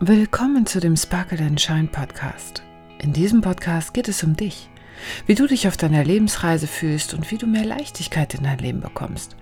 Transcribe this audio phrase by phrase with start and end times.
[0.00, 2.62] Willkommen zu dem Sparkle and Shine Podcast.
[2.98, 4.68] In diesem Podcast geht es um dich,
[5.26, 8.80] wie du dich auf deiner Lebensreise fühlst und wie du mehr Leichtigkeit in dein Leben
[8.80, 9.36] bekommst.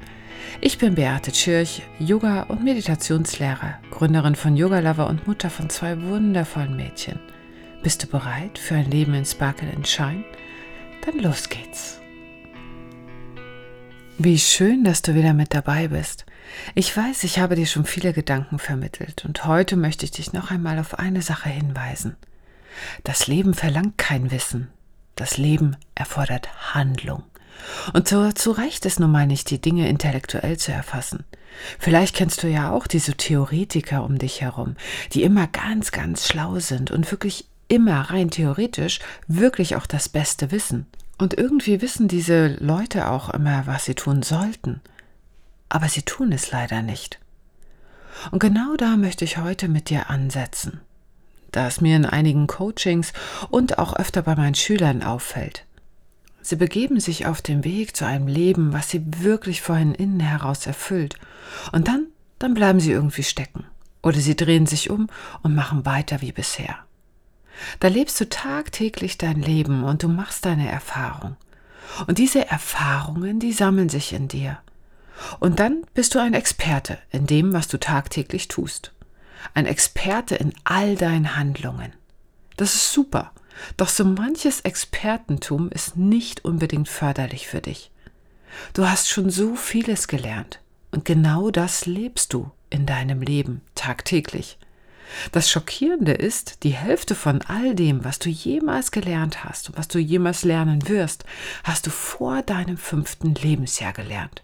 [0.61, 6.01] Ich bin Beate Tschirch, Yoga- und Meditationslehrer, Gründerin von Yoga Lover und Mutter von zwei
[6.03, 7.19] wundervollen Mädchen.
[7.83, 10.23] Bist du bereit für ein Leben in Sparkle and Shine?
[11.05, 11.99] Dann los geht's.
[14.19, 16.27] Wie schön, dass du wieder mit dabei bist.
[16.75, 20.51] Ich weiß, ich habe dir schon viele Gedanken vermittelt und heute möchte ich dich noch
[20.51, 22.17] einmal auf eine Sache hinweisen.
[23.05, 24.69] Das Leben verlangt kein Wissen.
[25.17, 27.23] Das Leben erfordert Handlung.
[27.95, 31.25] Und so, zu Recht ist nun mal nicht, die Dinge intellektuell zu erfassen.
[31.79, 34.77] Vielleicht kennst du ja auch diese Theoretiker um dich herum,
[35.13, 40.51] die immer ganz, ganz schlau sind und wirklich immer rein theoretisch wirklich auch das Beste
[40.51, 40.87] wissen.
[41.19, 44.81] Und irgendwie wissen diese Leute auch immer, was sie tun sollten.
[45.69, 47.19] Aber sie tun es leider nicht.
[48.31, 50.81] Und genau da möchte ich heute mit dir ansetzen.
[51.51, 53.13] Da es mir in einigen Coachings
[53.51, 55.67] und auch öfter bei meinen Schülern auffällt.
[56.41, 60.67] Sie begeben sich auf den Weg zu einem Leben, was sie wirklich vorhin innen heraus
[60.67, 61.15] erfüllt.
[61.71, 62.07] Und dann,
[62.39, 63.65] dann bleiben sie irgendwie stecken.
[64.03, 65.09] Oder sie drehen sich um
[65.43, 66.79] und machen weiter wie bisher.
[67.81, 71.37] Da lebst du tagtäglich dein Leben und du machst deine Erfahrung.
[72.07, 74.59] Und diese Erfahrungen, die sammeln sich in dir.
[75.41, 78.93] Und dann bist du ein Experte in dem, was du tagtäglich tust.
[79.55, 81.93] Ein Experte in all deinen Handlungen.
[82.57, 83.33] Das ist super.
[83.77, 87.91] Doch so manches Expertentum ist nicht unbedingt förderlich für dich.
[88.73, 90.61] Du hast schon so vieles gelernt.
[90.91, 94.59] Und genau das lebst du in deinem Leben tagtäglich.
[95.33, 99.89] Das Schockierende ist, die Hälfte von all dem, was du jemals gelernt hast und was
[99.89, 101.25] du jemals lernen wirst,
[101.65, 104.43] hast du vor deinem fünften Lebensjahr gelernt.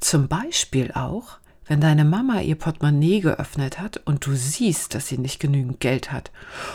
[0.00, 5.18] Zum Beispiel auch, wenn deine Mama ihr Portemonnaie geöffnet hat und du siehst, dass sie
[5.18, 6.30] nicht genügend Geld hat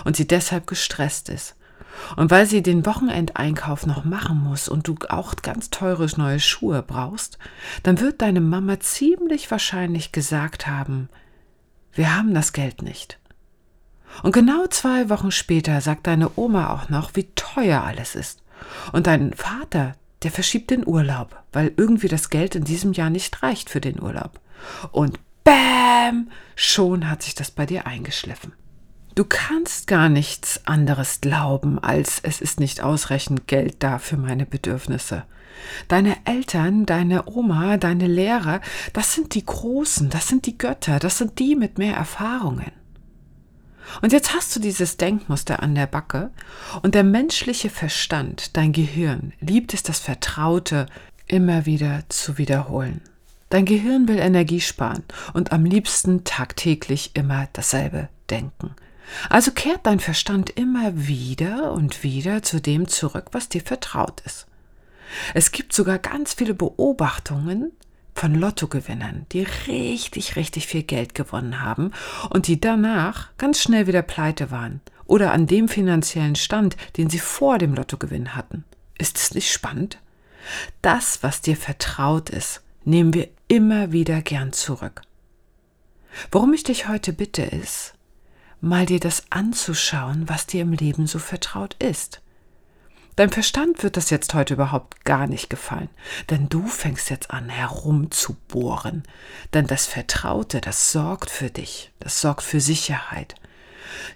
[0.05, 1.55] und sie deshalb gestresst ist.
[2.15, 6.82] Und weil sie den Wochenendeinkauf noch machen muss und du auch ganz teure neue Schuhe
[6.82, 7.38] brauchst,
[7.83, 11.09] dann wird deine Mama ziemlich wahrscheinlich gesagt haben,
[11.93, 13.20] wir haben das Geld nicht.
[14.21, 18.43] Und genau zwei Wochen später sagt deine Oma auch noch, wie teuer alles ist.
[18.92, 23.42] Und dein Vater, der verschiebt den Urlaub, weil irgendwie das Geld in diesem Jahr nicht
[23.42, 24.39] reicht für den Urlaub.
[24.92, 28.53] Und bäm, schon hat sich das bei dir eingeschliffen.
[29.15, 34.45] Du kannst gar nichts anderes glauben, als es ist nicht ausreichend Geld da für meine
[34.45, 35.23] Bedürfnisse.
[35.87, 38.61] Deine Eltern, deine Oma, deine Lehrer,
[38.93, 42.71] das sind die Großen, das sind die Götter, das sind die mit mehr Erfahrungen.
[44.02, 46.31] Und jetzt hast du dieses Denkmuster an der Backe
[46.81, 50.87] und der menschliche Verstand, dein Gehirn, liebt es, das Vertraute
[51.27, 53.02] immer wieder zu wiederholen.
[53.49, 55.03] Dein Gehirn will Energie sparen
[55.33, 58.71] und am liebsten tagtäglich immer dasselbe denken.
[59.30, 64.47] Also kehrt dein Verstand immer wieder und wieder zu dem zurück, was dir vertraut ist.
[65.33, 67.71] Es gibt sogar ganz viele Beobachtungen
[68.15, 71.91] von Lottogewinnern, die richtig, richtig viel Geld gewonnen haben
[72.30, 77.19] und die danach ganz schnell wieder pleite waren oder an dem finanziellen Stand, den sie
[77.19, 78.64] vor dem Lottogewinn hatten.
[78.97, 79.99] Ist es nicht spannend?
[80.81, 85.02] Das, was dir vertraut ist, nehmen wir immer wieder gern zurück.
[86.31, 87.93] Worum ich dich heute bitte ist,
[88.61, 92.21] mal dir das anzuschauen, was dir im Leben so vertraut ist.
[93.16, 95.90] Dein Verstand wird das jetzt heute überhaupt gar nicht gefallen,
[96.32, 99.04] denn du fängst jetzt an herumzubohren.
[99.54, 103.36] Denn das Vertraute, das sorgt für dich, das sorgt für Sicherheit.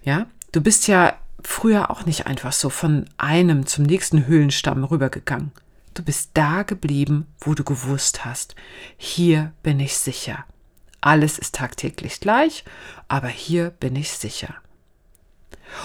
[0.03, 5.51] Ja, du bist ja früher auch nicht einfach so von einem zum nächsten Höhlenstamm rübergegangen.
[5.93, 8.55] Du bist da geblieben, wo du gewusst hast,
[8.97, 10.45] hier bin ich sicher.
[11.01, 12.63] Alles ist tagtäglich gleich,
[13.07, 14.55] aber hier bin ich sicher.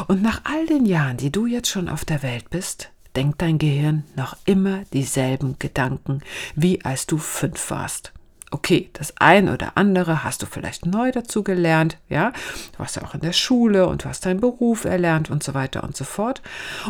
[0.09, 3.59] Und nach all den Jahren, die du jetzt schon auf der Welt bist, denkt dein
[3.59, 6.21] Gehirn noch immer dieselben Gedanken,
[6.55, 8.13] wie als du fünf warst.
[8.51, 12.33] Okay, das ein oder andere hast du vielleicht neu dazu gelernt, ja.
[12.73, 15.55] Du warst ja auch in der Schule und du hast deinen Beruf erlernt und so
[15.55, 16.43] weiter und so fort.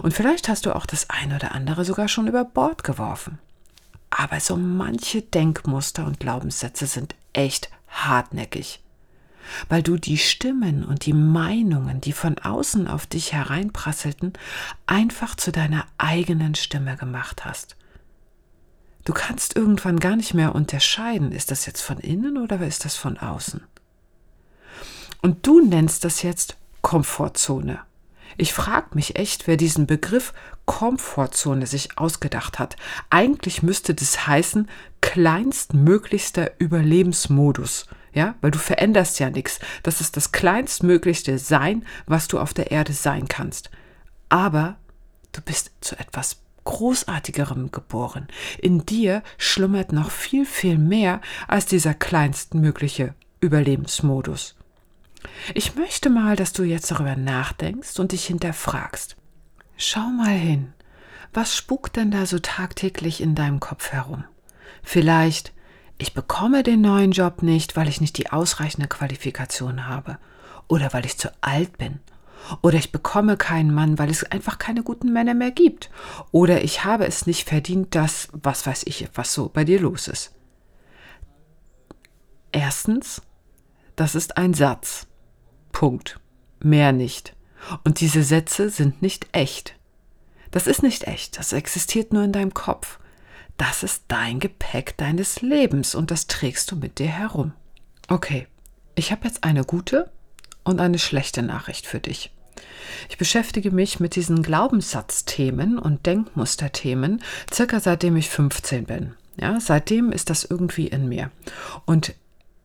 [0.03, 3.39] Und vielleicht hast du auch das ein oder andere sogar schon über Bord geworfen.
[4.11, 8.82] Aber so manche Denkmuster und Glaubenssätze sind echt hartnäckig
[9.69, 14.33] weil du die Stimmen und die Meinungen, die von außen auf dich hereinprasselten,
[14.87, 17.77] einfach zu deiner eigenen Stimme gemacht hast.
[19.05, 22.97] Du kannst irgendwann gar nicht mehr unterscheiden, ist das jetzt von innen oder ist das
[22.97, 23.63] von außen.
[25.23, 27.81] Und du nennst das jetzt Komfortzone.
[28.37, 30.33] Ich frage mich echt, wer diesen Begriff
[30.65, 32.77] Komfortzone sich ausgedacht hat.
[33.11, 34.69] Eigentlich müsste das heißen
[35.01, 39.59] kleinstmöglichster Überlebensmodus Ja, weil du veränderst ja nichts.
[39.83, 43.71] Das ist das kleinstmöglichste Sein, was du auf der Erde sein kannst.
[44.29, 44.77] Aber
[45.33, 48.29] du bist zu etwas Großartigerem geboren.
[48.59, 54.55] In dir schlummert noch viel, viel mehr als dieser kleinstmögliche Überlebensmodus.
[55.55, 59.17] Ich möchte mal, dass du jetzt darüber nachdenkst und dich hinterfragst.
[59.77, 60.73] Schau mal hin.
[61.33, 64.25] Was spukt denn da so tagtäglich in deinem Kopf herum?
[64.83, 65.52] Vielleicht,
[66.03, 70.19] ich bekomme den neuen Job nicht, weil ich nicht die ausreichende Qualifikation habe.
[70.67, 72.01] Oder weil ich zu alt bin.
[72.61, 75.91] Oder ich bekomme keinen Mann, weil es einfach keine guten Männer mehr gibt.
[76.33, 80.09] Oder ich habe es nicht verdient, dass, was weiß ich, was so bei dir los
[80.09, 80.35] ist.
[82.51, 83.23] Erstens,
[83.95, 85.07] das ist ein Satz.
[85.71, 86.19] Punkt.
[86.59, 87.37] Mehr nicht.
[87.85, 89.77] Und diese Sätze sind nicht echt.
[90.51, 92.99] Das ist nicht echt, das existiert nur in deinem Kopf.
[93.63, 97.53] Das ist dein Gepäck deines Lebens und das trägst du mit dir herum.
[98.09, 98.49] Okay,
[98.97, 100.11] ich habe jetzt eine gute
[100.65, 102.33] und eine schlechte Nachricht für dich.
[103.09, 107.23] Ich beschäftige mich mit diesen Glaubenssatzthemen und Denkmusterthemen
[107.55, 109.15] circa seitdem ich 15 bin.
[109.37, 111.31] Ja, seitdem ist das irgendwie in mir.
[111.85, 112.17] Und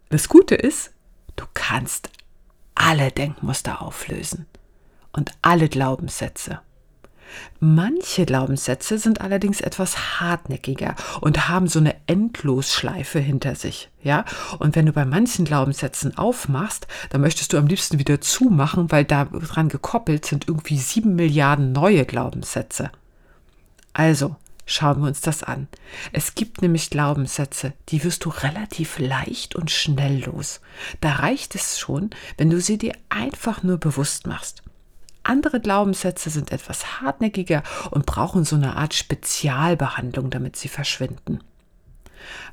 [0.10, 0.94] das Gute ist,
[1.36, 2.10] du kannst
[2.74, 4.48] alle Denkmuster auflösen
[5.14, 6.60] und alle Glaubenssätze.
[7.60, 14.26] Manche Glaubenssätze sind allerdings etwas hartnäckiger und haben so eine Endlosschleife hinter sich, ja?
[14.60, 19.06] Und wenn du bei manchen Glaubenssätzen aufmachst, dann möchtest du am liebsten wieder zumachen, weil
[19.06, 22.92] daran gekoppelt sind irgendwie sieben Milliarden neue Glaubenssätze.
[23.94, 24.36] Also,
[24.68, 25.68] schauen wir uns das an.
[26.14, 30.62] Es gibt nämlich Glaubenssätze, die wirst du relativ leicht und schnell los.
[31.02, 34.62] Da reicht es schon, wenn du sie dir einfach nur bewusst machst.
[35.28, 41.42] Andere Glaubenssätze sind etwas hartnäckiger und brauchen so eine Art Spezialbehandlung, damit sie verschwinden.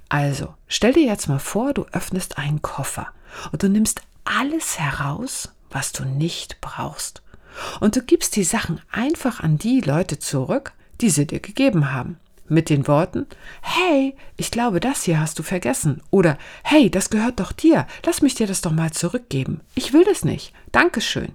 [0.09, 3.09] Also, stell dir jetzt mal vor, du öffnest einen Koffer
[3.53, 7.23] und du nimmst alles heraus, was du nicht brauchst.
[7.79, 12.19] Und du gibst die Sachen einfach an die Leute zurück, die sie dir gegeben haben.
[12.47, 13.26] Mit den Worten,
[13.62, 16.03] hey, ich glaube, das hier hast du vergessen.
[16.11, 17.87] Oder, hey, das gehört doch dir.
[18.05, 19.61] Lass mich dir das doch mal zurückgeben.
[19.75, 20.53] Ich will das nicht.
[20.71, 21.32] Dankeschön.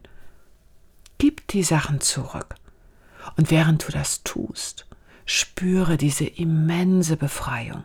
[1.20, 2.56] Gib die Sachen zurück.
[3.38, 4.88] Und während du das tust,
[5.26, 7.84] spüre diese immense Befreiung.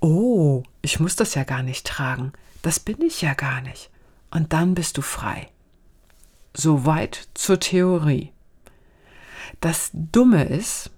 [0.00, 2.32] Oh, ich muss das ja gar nicht tragen.
[2.62, 3.90] Das bin ich ja gar nicht.
[4.30, 5.50] Und dann bist du frei.
[6.56, 8.32] Soweit zur Theorie.
[9.60, 10.90] Das Dumme ist,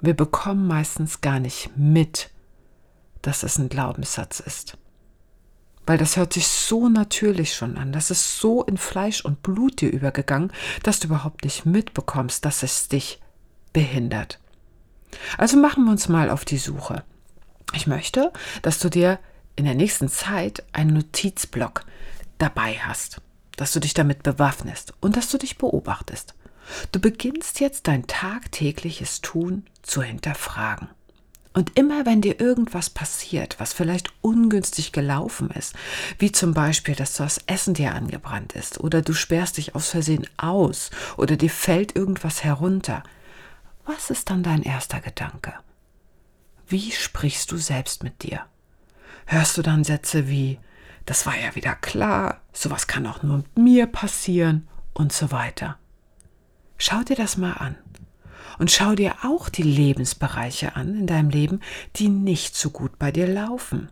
[0.00, 2.30] wir bekommen meistens gar nicht mit,
[3.22, 4.78] dass es ein Glaubenssatz ist
[5.86, 7.92] weil das hört sich so natürlich schon an.
[7.92, 10.52] Das ist so in Fleisch und Blut dir übergegangen,
[10.82, 13.20] dass du überhaupt nicht mitbekommst, dass es dich
[13.72, 14.40] behindert.
[15.38, 17.04] Also machen wir uns mal auf die Suche.
[17.72, 19.18] Ich möchte, dass du dir
[19.54, 21.84] in der nächsten Zeit einen Notizblock
[22.38, 23.22] dabei hast,
[23.56, 26.34] dass du dich damit bewaffnest und dass du dich beobachtest.
[26.92, 30.88] Du beginnst jetzt dein tagtägliches Tun zu hinterfragen.
[31.56, 35.74] Und immer wenn dir irgendwas passiert, was vielleicht ungünstig gelaufen ist,
[36.18, 40.26] wie zum Beispiel, dass das Essen dir angebrannt ist oder du sperrst dich aus Versehen
[40.36, 43.02] aus oder dir fällt irgendwas herunter,
[43.86, 45.54] was ist dann dein erster Gedanke?
[46.68, 48.44] Wie sprichst du selbst mit dir?
[49.24, 50.58] Hörst du dann Sätze wie,
[51.06, 55.78] das war ja wieder klar, sowas kann auch nur mit mir passieren und so weiter.
[56.76, 57.76] Schau dir das mal an.
[58.58, 61.60] Und schau dir auch die Lebensbereiche an in deinem Leben,
[61.96, 63.90] die nicht so gut bei dir laufen.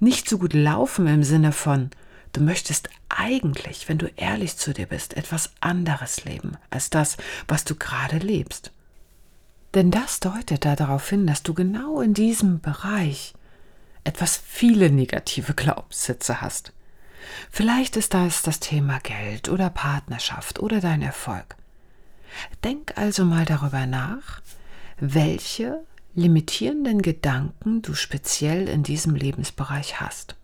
[0.00, 1.90] Nicht so gut laufen im Sinne von,
[2.32, 7.64] du möchtest eigentlich, wenn du ehrlich zu dir bist, etwas anderes leben als das, was
[7.64, 8.72] du gerade lebst.
[9.74, 13.34] Denn das deutet darauf hin, dass du genau in diesem Bereich
[14.04, 16.72] etwas viele negative Glaubenssätze hast.
[17.50, 21.56] Vielleicht ist das das Thema Geld oder Partnerschaft oder dein Erfolg.
[22.64, 24.40] Denk also mal darüber nach,
[24.98, 25.84] welche
[26.14, 30.36] limitierenden Gedanken du speziell in diesem Lebensbereich hast.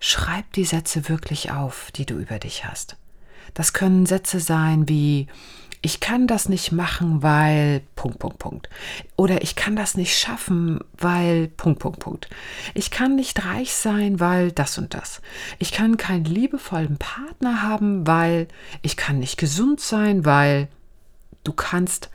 [0.00, 2.96] Schreib die Sätze wirklich auf, die du über dich hast.
[3.54, 5.28] Das können Sätze sein wie
[5.84, 8.70] ich kann das nicht machen, weil Punkt, Punkt, Punkt.
[9.16, 12.30] Oder ich kann das nicht schaffen, weil Punkt, Punkt, Punkt.
[12.72, 15.20] Ich kann nicht reich sein, weil das und das.
[15.58, 18.46] Ich kann keinen liebevollen Partner haben, weil
[18.82, 20.68] ich kann nicht gesund sein, weil
[21.42, 22.10] du kannst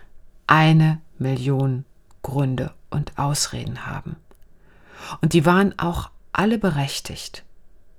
[0.47, 1.83] eine Million
[2.21, 4.15] Gründe und Ausreden haben.
[5.21, 7.43] Und die waren auch alle berechtigt,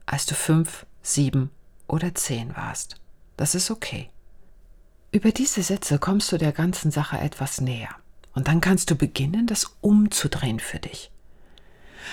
[0.07, 1.51] als du fünf, sieben
[1.87, 2.97] oder zehn warst.
[3.37, 4.09] Das ist okay.
[5.11, 7.89] Über diese Sätze kommst du der ganzen Sache etwas näher.
[8.35, 11.11] Und dann kannst du beginnen, das umzudrehen für dich.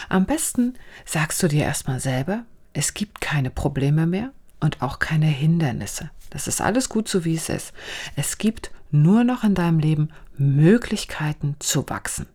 [0.07, 0.75] Am besten
[1.05, 6.09] sagst du dir erstmal selber, es gibt keine Probleme mehr und auch keine Hindernisse.
[6.29, 7.73] Das ist alles gut so, wie es ist.
[8.15, 12.27] Es gibt nur noch in deinem Leben Möglichkeiten zu wachsen.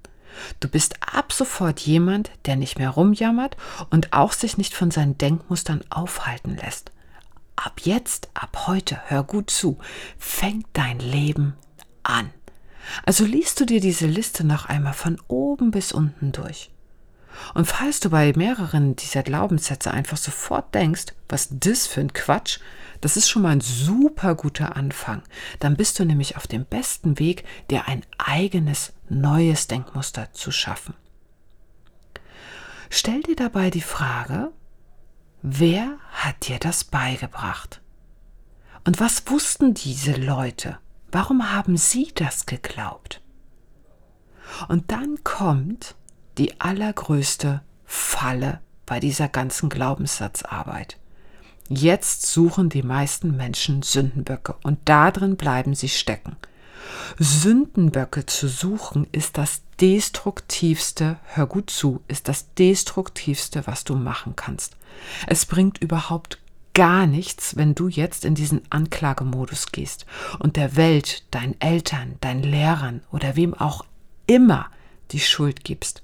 [0.61, 3.57] Du bist ab sofort jemand, der nicht mehr rumjammert
[3.91, 6.93] und auch sich nicht von seinen Denkmustern aufhalten lässt.
[7.63, 9.77] Ab jetzt, ab heute, hör gut zu,
[10.17, 11.59] fängt dein Leben
[12.03, 12.31] an.
[13.05, 16.71] Also liest du dir diese Liste noch einmal von oben bis unten durch.
[17.53, 22.61] Und falls du bei mehreren dieser Glaubenssätze einfach sofort denkst, was das für ein Quatsch,
[23.03, 25.23] das ist schon mal ein super guter Anfang.
[25.59, 30.95] Dann bist du nämlich auf dem besten Weg, dir ein eigenes neues Denkmuster zu schaffen.
[32.89, 34.51] Stell dir dabei die Frage,
[35.43, 37.81] wer hat dir das beigebracht?
[38.85, 40.79] Und was wussten diese Leute?
[41.13, 43.21] Warum haben sie das geglaubt?
[44.69, 45.95] Und dann kommt
[46.39, 50.99] die allergrößte Falle bei dieser ganzen Glaubenssatzarbeit.
[51.69, 56.37] Jetzt suchen die meisten Menschen Sündenböcke und darin bleiben sie stecken.
[57.19, 64.37] Sündenböcke zu suchen ist das destruktivste, hör gut zu, ist das destruktivste, was du machen
[64.37, 64.77] kannst.
[65.27, 66.39] Es bringt überhaupt
[66.75, 70.07] gar nichts, wenn du jetzt in diesen Anklagemodus gehst
[70.39, 73.85] und der Welt, deinen Eltern, deinen Lehrern oder wem auch
[74.27, 74.67] immer
[75.11, 76.03] die Schuld gibst.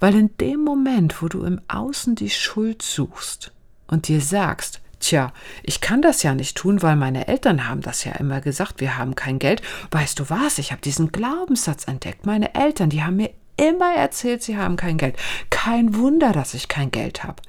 [0.00, 3.52] Weil in dem Moment, wo du im Außen die Schuld suchst
[3.86, 5.32] und dir sagst, Tja,
[5.62, 8.96] ich kann das ja nicht tun, weil meine Eltern haben das ja immer gesagt, wir
[8.96, 9.62] haben kein Geld.
[9.90, 12.26] Weißt du was, ich habe diesen Glaubenssatz entdeckt.
[12.26, 15.16] Meine Eltern, die haben mir immer erzählt, sie haben kein Geld.
[15.50, 17.42] Kein Wunder, dass ich kein Geld habe.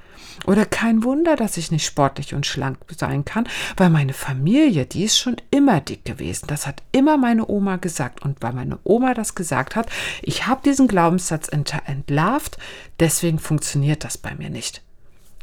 [0.46, 3.48] Oder kein Wunder, dass ich nicht sportlich und schlank sein kann,
[3.78, 6.48] weil meine Familie, die ist schon immer dick gewesen.
[6.48, 8.22] Das hat immer meine Oma gesagt.
[8.24, 9.90] Und weil meine Oma das gesagt hat,
[10.22, 12.58] ich habe diesen Glaubenssatz entlarvt,
[13.00, 14.82] deswegen funktioniert das bei mir nicht.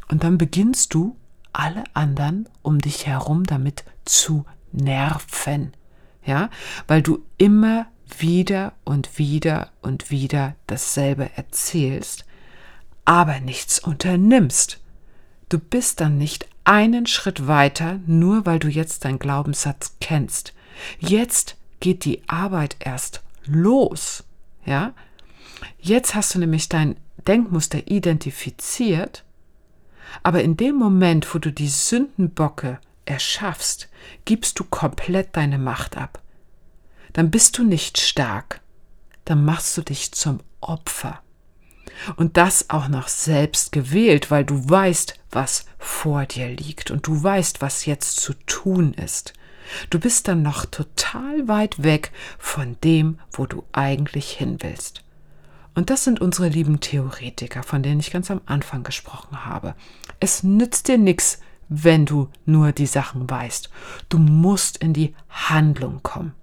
[0.09, 1.15] Und dann beginnst du
[1.53, 5.73] alle anderen um dich herum damit zu nerven.
[6.25, 6.49] Ja,
[6.87, 7.87] weil du immer
[8.19, 12.25] wieder und wieder und wieder dasselbe erzählst,
[13.05, 14.79] aber nichts unternimmst.
[15.49, 20.53] Du bist dann nicht einen Schritt weiter, nur weil du jetzt deinen Glaubenssatz kennst.
[20.99, 24.23] Jetzt geht die Arbeit erst los.
[24.65, 24.93] Ja?
[25.79, 26.95] Jetzt hast du nämlich dein
[27.27, 29.23] Denkmuster identifiziert
[30.21, 33.89] aber in dem Moment, wo du die Sündenbocke erschaffst,
[34.25, 36.21] gibst du komplett deine Macht ab.
[37.13, 38.61] Dann bist du nicht stark,
[39.25, 41.19] dann machst du dich zum Opfer.
[42.15, 47.21] Und das auch noch selbst gewählt, weil du weißt, was vor dir liegt und du
[47.21, 49.33] weißt, was jetzt zu tun ist.
[49.89, 55.03] Du bist dann noch total weit weg von dem, wo du eigentlich hin willst.
[55.75, 59.75] Und das sind unsere lieben Theoretiker, von denen ich ganz am Anfang gesprochen habe.
[60.19, 61.39] Es nützt dir nichts,
[61.69, 63.69] wenn du nur die Sachen weißt.
[64.09, 66.33] Du musst in die Handlung kommen.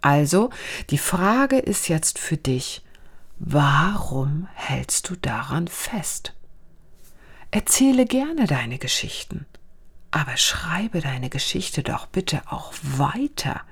[0.00, 0.50] Also,
[0.90, 2.82] die Frage ist jetzt für dich,
[3.38, 6.34] warum hältst du daran fest?
[7.50, 9.46] Erzähle gerne deine Geschichten,
[10.10, 13.62] aber schreibe deine Geschichte doch bitte auch weiter.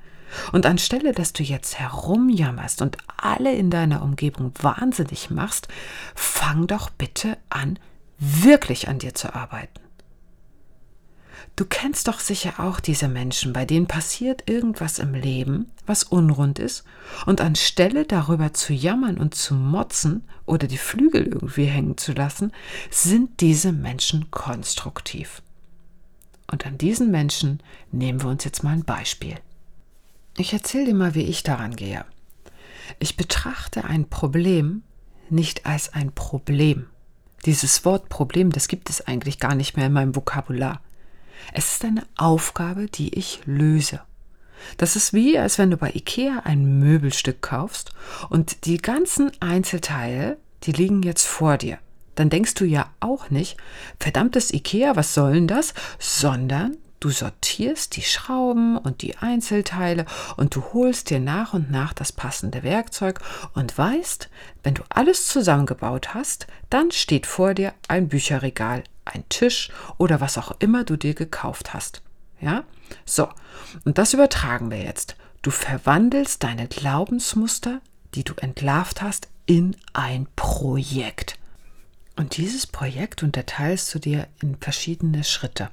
[0.51, 5.67] Und anstelle, dass du jetzt herumjammerst und alle in deiner Umgebung wahnsinnig machst,
[6.15, 7.79] fang doch bitte an,
[8.19, 9.79] wirklich an dir zu arbeiten.
[11.55, 16.57] Du kennst doch sicher auch diese Menschen, bei denen passiert irgendwas im Leben, was unrund
[16.57, 16.85] ist,
[17.25, 22.53] und anstelle darüber zu jammern und zu motzen oder die Flügel irgendwie hängen zu lassen,
[22.89, 25.41] sind diese Menschen konstruktiv.
[26.49, 29.35] Und an diesen Menschen nehmen wir uns jetzt mal ein Beispiel.
[30.39, 32.05] Ich erzähle dir mal, wie ich daran gehe.
[32.97, 34.83] Ich betrachte ein Problem
[35.29, 36.87] nicht als ein Problem.
[37.45, 40.79] Dieses Wort Problem, das gibt es eigentlich gar nicht mehr in meinem Vokabular.
[41.51, 43.99] Es ist eine Aufgabe, die ich löse.
[44.77, 47.91] Das ist wie, als wenn du bei Ikea ein Möbelstück kaufst
[48.29, 51.79] und die ganzen Einzelteile, die liegen jetzt vor dir.
[52.15, 53.57] Dann denkst du ja auch nicht,
[53.99, 55.73] verdammtes Ikea, was soll denn das?
[55.99, 61.93] Sondern Du sortierst die Schrauben und die Einzelteile und du holst dir nach und nach
[61.93, 63.21] das passende Werkzeug
[63.53, 64.29] und weißt,
[64.63, 70.37] wenn du alles zusammengebaut hast, dann steht vor dir ein Bücherregal, ein Tisch oder was
[70.37, 72.01] auch immer du dir gekauft hast.
[72.41, 72.65] Ja?
[73.05, 73.29] So,
[73.85, 75.15] und das übertragen wir jetzt.
[75.41, 77.79] Du verwandelst deine Glaubensmuster,
[78.13, 81.39] die du entlarvt hast, in ein Projekt.
[82.17, 85.69] Und dieses Projekt unterteilst du dir in verschiedene Schritte.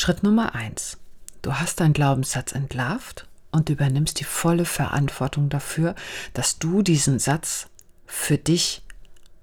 [0.00, 0.96] Schritt Nummer eins.
[1.42, 5.94] Du hast deinen Glaubenssatz entlarvt und übernimmst die volle Verantwortung dafür,
[6.32, 7.68] dass du diesen Satz
[8.06, 8.82] für dich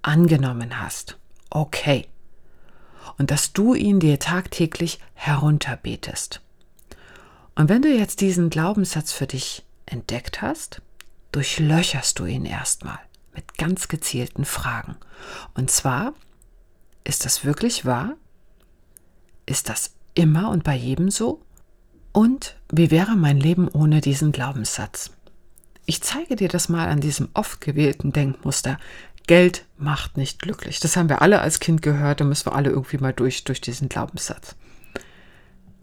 [0.02, 1.20] angenommen hast.
[1.52, 2.08] Okay.
[3.20, 6.42] Und dass du ihn dir tagtäglich herunterbetest.
[7.54, 10.82] Und wenn du jetzt diesen Glaubenssatz für dich entdeckt hast,
[11.34, 13.00] durchlöcherst du ihn erstmal
[13.36, 14.98] mit ganz gezielten Fragen.
[15.54, 16.16] Und zwar,
[17.04, 18.16] ist das wirklich wahr?
[19.46, 21.42] Ist das immer und bei jedem so?
[22.12, 25.12] Und wie wäre mein Leben ohne diesen Glaubenssatz?
[25.86, 28.80] Ich zeige dir das mal an diesem oft gewählten Denkmuster.
[29.28, 30.80] Geld macht nicht glücklich.
[30.80, 33.62] Das haben wir alle als Kind gehört, da müssen wir alle irgendwie mal durch, durch
[33.62, 34.56] diesen Glaubenssatz.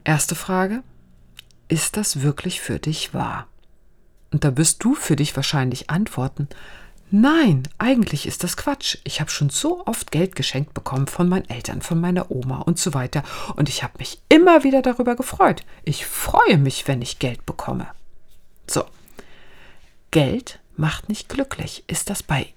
[0.02, 0.82] Erste Frage,
[1.68, 3.46] ist das wirklich für dich wahr?
[4.32, 6.48] Und da wirst du für dich wahrscheinlich antworten,
[7.10, 8.98] Nein, eigentlich ist das Quatsch.
[9.04, 12.78] Ich habe schon so oft Geld geschenkt bekommen von meinen Eltern, von meiner Oma und
[12.78, 13.22] so weiter.
[13.56, 15.62] Und ich habe mich immer wieder darüber gefreut.
[15.84, 17.86] Ich freue mich, wenn ich Geld bekomme.
[18.66, 18.84] So.
[20.10, 21.84] Geld macht nicht glücklich.
[21.86, 22.52] Ist das bei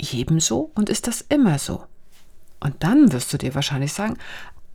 [0.00, 1.84] jedem so und ist das immer so?
[2.60, 4.18] Und dann wirst du dir wahrscheinlich sagen,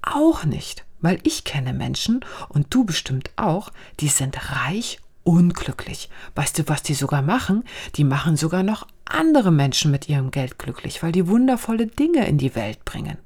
[0.01, 6.09] auch nicht, weil ich kenne Menschen und du bestimmt auch, die sind reich unglücklich.
[6.35, 7.63] Weißt du, was die sogar machen?
[7.95, 12.37] Die machen sogar noch andere Menschen mit ihrem Geld glücklich, weil die wundervolle Dinge in
[12.37, 13.17] die Welt bringen.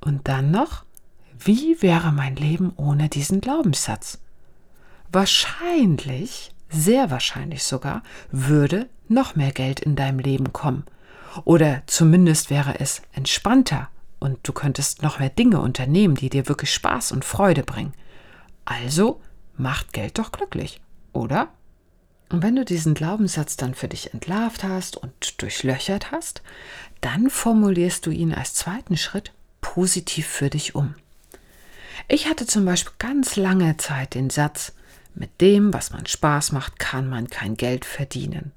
[0.00, 0.84] Und dann noch,
[1.38, 4.20] wie wäre mein Leben ohne diesen Glaubenssatz?
[5.10, 10.84] Wahrscheinlich, sehr wahrscheinlich sogar, würde noch mehr Geld in deinem Leben kommen.
[11.44, 16.72] Oder zumindest wäre es entspannter und du könntest noch mehr Dinge unternehmen, die dir wirklich
[16.72, 17.94] Spaß und Freude bringen.
[18.64, 19.20] Also
[19.56, 20.80] macht Geld doch glücklich,
[21.12, 21.48] oder?
[22.30, 26.42] Und wenn du diesen Glaubenssatz dann für dich entlarvt hast und durchlöchert hast,
[27.00, 30.94] dann formulierst du ihn als zweiten Schritt positiv für dich um.
[32.06, 34.72] Ich hatte zum Beispiel ganz lange Zeit den Satz,
[35.14, 38.52] mit dem, was man Spaß macht, kann man kein Geld verdienen.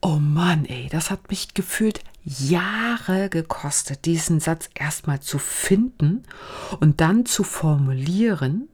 [0.00, 6.24] Oh Mann, ey, das hat mich gefühlt Jahre gekostet, diesen Satz erstmal zu finden
[6.80, 8.68] und dann zu formulieren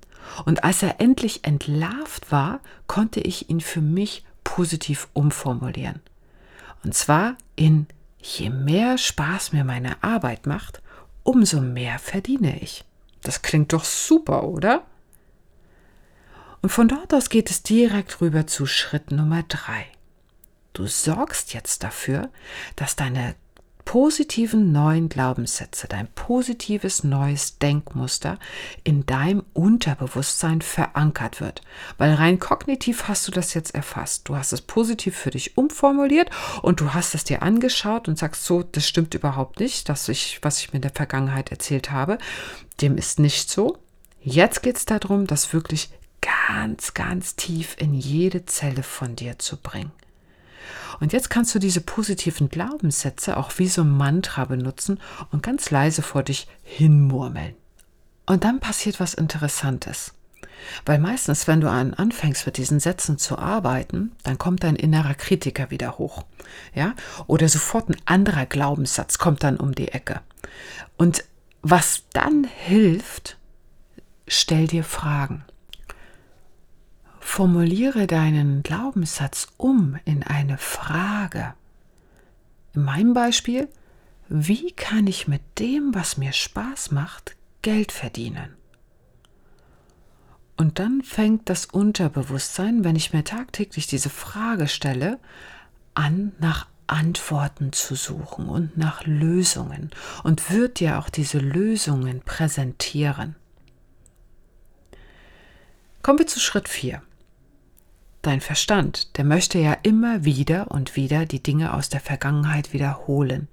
[0.45, 6.01] und als er endlich entlarvt war, konnte ich ihn für mich positiv umformulieren.
[6.85, 7.87] Und zwar in
[8.21, 10.83] je mehr Spaß mir meine Arbeit macht,
[11.23, 12.85] umso mehr verdiene ich.
[13.23, 14.85] Das klingt doch super, oder?
[16.61, 19.87] Und von dort aus geht es direkt rüber zu Schritt Nummer drei.
[20.73, 22.31] Du sorgst jetzt dafür,
[22.77, 23.35] dass deine
[23.85, 28.39] positiven neuen Glaubenssätze, dein positives neues Denkmuster
[28.85, 31.63] in deinem Unterbewusstsein verankert wird.
[31.99, 34.29] Weil rein kognitiv hast du das jetzt erfasst.
[34.29, 36.31] Du hast es positiv für dich umformuliert
[36.63, 40.39] und du hast es dir angeschaut und sagst so, das stimmt überhaupt nicht, dass ich,
[40.43, 42.19] was ich mir in der Vergangenheit erzählt habe.
[42.81, 43.79] Dem ist nicht so.
[44.23, 45.91] Jetzt geht es darum, das wirklich
[46.21, 49.93] ganz, ganz tief in jede Zelle von dir zu bringen.
[51.01, 55.71] Und jetzt kannst du diese positiven Glaubenssätze auch wie so ein Mantra benutzen und ganz
[55.71, 57.55] leise vor dich hinmurmeln.
[58.27, 60.15] Und dann passiert was Interessantes.
[60.85, 65.15] Weil meistens, wenn du an anfängst mit diesen Sätzen zu arbeiten, dann kommt dein innerer
[65.15, 66.25] Kritiker wieder hoch.
[66.75, 66.95] Ja?
[67.27, 70.21] Oder sofort ein anderer Glaubenssatz kommt dann um die Ecke.
[70.97, 71.25] Und
[71.63, 73.37] was dann hilft,
[74.27, 75.45] stell dir Fragen.
[77.25, 81.55] Formuliere deinen Glaubenssatz um in eine Frage.
[82.75, 83.69] In meinem Beispiel,
[84.29, 88.55] wie kann ich mit dem, was mir Spaß macht, Geld verdienen?
[90.59, 95.19] Und dann fängt das Unterbewusstsein, wenn ich mir tagtäglich diese Frage stelle,
[95.95, 99.91] an, nach Antworten zu suchen und nach Lösungen
[100.23, 103.37] und wird dir auch diese Lösungen präsentieren.
[106.03, 107.01] Kommen wir zu Schritt 4.
[108.23, 113.49] Dein Verstand, der möchte ja immer wieder und wieder die Dinge aus der Vergangenheit wiederholen.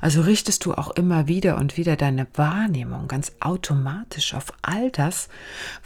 [0.00, 5.28] Also richtest du auch immer wieder und wieder deine Wahrnehmung ganz automatisch auf all das,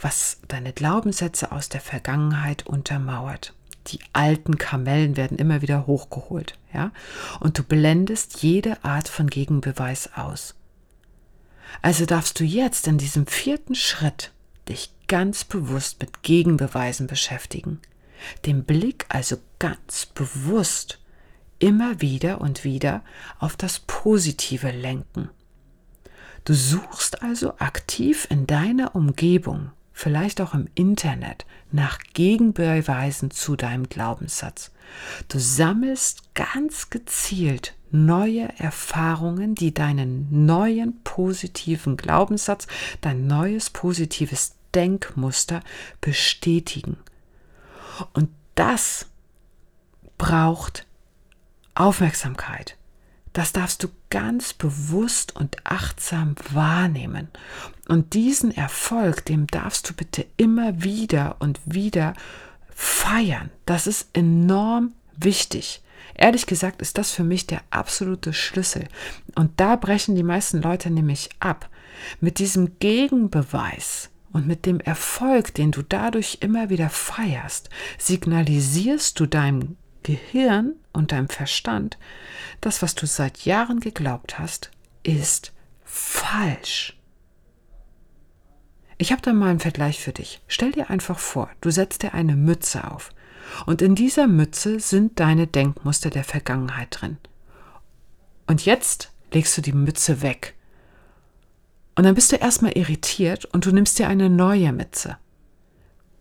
[0.01, 3.53] was deine Glaubenssätze aus der Vergangenheit untermauert.
[3.87, 6.91] Die alten Kamellen werden immer wieder hochgeholt, ja?
[7.39, 10.55] Und du blendest jede Art von Gegenbeweis aus.
[11.83, 14.31] Also darfst du jetzt in diesem vierten Schritt
[14.67, 17.79] dich ganz bewusst mit Gegenbeweisen beschäftigen
[18.45, 20.99] den Blick also ganz bewusst
[21.59, 23.03] immer wieder und wieder
[23.39, 25.29] auf das Positive lenken.
[26.45, 33.89] Du suchst also aktiv in deiner Umgebung, vielleicht auch im Internet, nach Gegenbeweisen zu deinem
[33.89, 34.71] Glaubenssatz.
[35.27, 42.67] Du sammelst ganz gezielt neue Erfahrungen, die deinen neuen positiven Glaubenssatz,
[43.01, 45.61] dein neues positives Denkmuster
[45.99, 46.97] bestätigen
[48.13, 49.07] und das
[50.17, 50.85] braucht
[51.75, 52.75] Aufmerksamkeit.
[53.33, 57.27] Das darfst du ganz bewusst und achtsam wahrnehmen.
[57.87, 62.13] Und diesen Erfolg, dem darfst du bitte immer wieder und wieder
[62.73, 63.51] feiern.
[63.65, 65.83] Das ist enorm wichtig.
[66.15, 68.87] Ehrlich gesagt ist das für mich der absolute Schlüssel.
[69.35, 71.69] Und da brechen die meisten Leute nämlich ab.
[72.19, 79.25] Mit diesem Gegenbeweis und mit dem Erfolg, den du dadurch immer wieder feierst, signalisierst du
[79.25, 81.97] deinem Gehirn und deinem Verstand,
[82.61, 84.69] das, was du seit Jahren geglaubt hast,
[85.01, 86.99] ist falsch.
[88.99, 90.39] Ich habe da mal einen Vergleich für dich.
[90.47, 93.09] Stell dir einfach vor, du setzt dir eine Mütze auf.
[93.65, 97.17] Und in dieser Mütze sind deine Denkmuster der Vergangenheit drin.
[98.45, 100.53] Und jetzt legst du die Mütze weg.
[101.97, 105.17] Und dann bist du erstmal irritiert und du nimmst dir eine neue Mütze.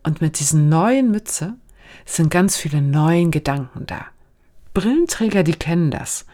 [0.02, 1.58] Und mit diesen neuen Mütze
[2.06, 4.06] sind ganz viele neuen Gedanken da.
[4.72, 6.24] Brillenträger, die kennen das.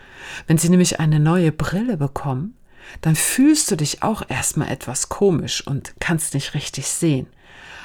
[0.47, 2.57] Wenn sie nämlich eine neue Brille bekommen,
[3.01, 7.27] dann fühlst du dich auch erstmal etwas komisch und kannst nicht richtig sehen.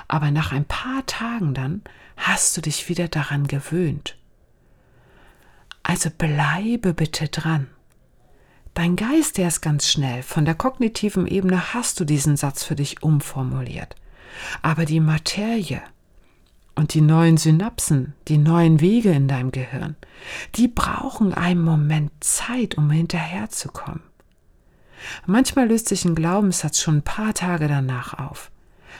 [0.07, 1.81] Aber nach ein paar Tagen dann
[2.17, 4.15] hast du dich wieder daran gewöhnt.
[5.81, 7.67] Also bleibe bitte dran.
[8.77, 10.21] Dein Geist, der ist ganz schnell.
[10.21, 13.95] Von der kognitiven Ebene hast du diesen Satz für dich umformuliert.
[14.61, 15.81] Aber die Materie,
[16.75, 19.95] und die neuen Synapsen, die neuen Wege in deinem Gehirn,
[20.57, 24.03] die brauchen einen Moment Zeit, um hinterherzukommen.
[25.25, 28.51] Manchmal löst sich ein Glaubenssatz schon ein paar Tage danach auf.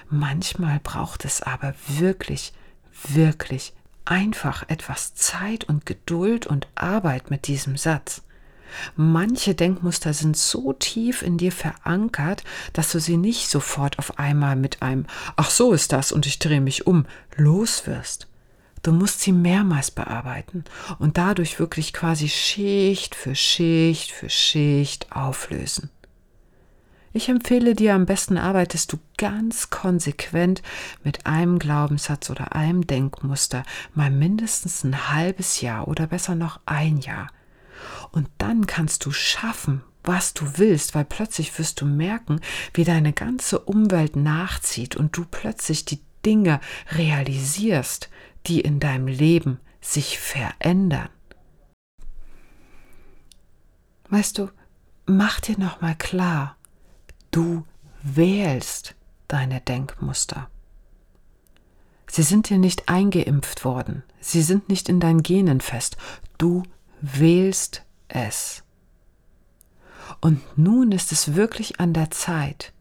[0.09, 2.51] Manchmal braucht es aber wirklich,
[3.09, 3.73] wirklich
[4.05, 8.23] einfach etwas Zeit und Geduld und Arbeit mit diesem Satz.
[8.95, 14.56] Manche Denkmuster sind so tief in dir verankert, dass du sie nicht sofort auf einmal
[14.56, 18.27] mit einem Ach so ist das und ich drehe mich um loswirst.
[18.84, 20.63] Du musst sie mehrmals bearbeiten
[20.99, 25.89] und dadurch wirklich quasi Schicht für Schicht für Schicht auflösen.
[27.13, 30.62] Ich empfehle dir, am besten arbeitest du ganz konsequent
[31.03, 33.63] mit einem Glaubenssatz oder einem Denkmuster
[33.95, 37.27] mal mindestens ein halbes Jahr oder besser noch ein Jahr.
[38.11, 42.39] Und dann kannst du schaffen, was du willst, weil plötzlich wirst du merken,
[42.73, 46.59] wie deine ganze Umwelt nachzieht und du plötzlich die Dinge
[46.91, 48.09] realisierst,
[48.47, 51.09] die in deinem Leben sich verändern.
[54.09, 54.49] Weißt du,
[55.05, 56.55] mach dir noch mal klar,
[57.31, 57.65] du
[58.01, 58.95] wählst
[59.27, 60.49] deine Denkmuster.
[62.09, 65.97] Sie sind dir nicht eingeimpft worden, sie sind nicht in deinen Genen fest,
[66.37, 66.63] du
[67.01, 68.63] wählst es.
[70.21, 72.73] Und nun ist es wirklich an der Zeit,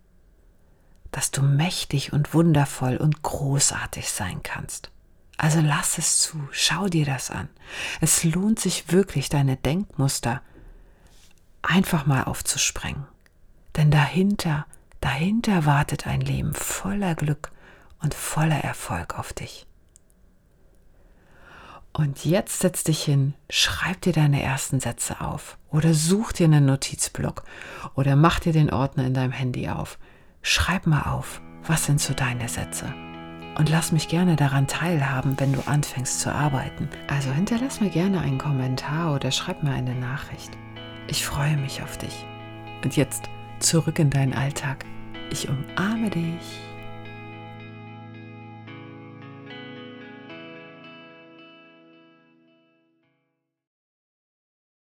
[1.10, 4.90] dass du mächtig und wundervoll und großartig sein kannst.
[5.38, 7.48] Also lass es zu, schau dir das an.
[8.00, 10.40] Es lohnt sich wirklich, deine Denkmuster
[11.62, 13.06] einfach mal aufzusprengen.
[13.76, 14.66] Denn dahinter,
[15.00, 17.50] dahinter wartet ein Leben voller Glück
[18.00, 19.66] und voller Erfolg auf dich.
[21.96, 26.66] Und jetzt setz dich hin, schreib dir deine ersten Sätze auf oder such dir einen
[26.66, 27.42] Notizblock
[27.94, 29.98] oder mach dir den Ordner in deinem Handy auf.
[30.42, 32.92] Schreib mal auf, was sind so deine Sätze?
[33.56, 36.90] Und lass mich gerne daran teilhaben, wenn du anfängst zu arbeiten.
[37.09, 40.50] Also hinterlass mir gerne einen Kommentar oder schreib mir eine Nachricht.
[41.09, 42.26] Ich freue mich auf dich.
[42.85, 43.24] Und jetzt
[43.59, 44.85] zurück in deinen Alltag.
[45.30, 46.65] Ich umarme dich.